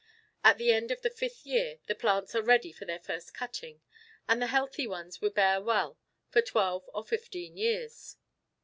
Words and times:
At 0.43 0.57
the 0.57 0.71
end 0.71 0.89
of 0.89 1.03
the 1.03 1.11
fifth 1.11 1.45
year 1.45 1.77
the 1.85 1.93
plants 1.93 2.33
are 2.33 2.41
ready 2.41 2.71
for 2.71 2.85
their 2.85 2.97
first 2.97 3.35
cutting, 3.35 3.81
and 4.27 4.41
the 4.41 4.47
healthy 4.47 4.87
ones 4.87 5.21
will 5.21 5.29
bear 5.29 5.61
well 5.61 5.99
for 6.31 6.41
twelve 6.41 6.89
or 6.91 7.05
fifteen 7.05 7.55
years. 7.55 8.15